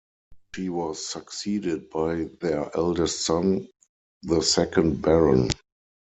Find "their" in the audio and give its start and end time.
2.39-2.75